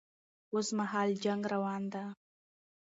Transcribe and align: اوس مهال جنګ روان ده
اوس 0.53 0.67
مهال 0.79 1.09
جنګ 1.23 1.41
روان 1.53 1.83
ده 1.93 2.03